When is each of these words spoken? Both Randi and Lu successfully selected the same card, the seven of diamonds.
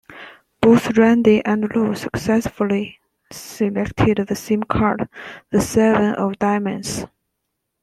Both 0.61 0.97
Randi 0.97 1.45
and 1.45 1.69
Lu 1.75 1.93
successfully 1.93 2.97
selected 3.31 4.17
the 4.25 4.35
same 4.35 4.63
card, 4.63 5.07
the 5.51 5.61
seven 5.61 6.15
of 6.15 6.39
diamonds. 6.39 7.05